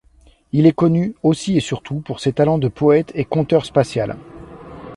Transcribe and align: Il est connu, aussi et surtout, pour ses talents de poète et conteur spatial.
Il 0.51 0.65
est 0.65 0.73
connu, 0.73 1.13
aussi 1.21 1.57
et 1.57 1.59
surtout, 1.59 1.99
pour 1.99 2.21
ses 2.21 2.33
talents 2.33 2.57
de 2.57 2.69
poète 2.69 3.11
et 3.13 3.23
conteur 3.23 3.67
spatial. 3.67 4.17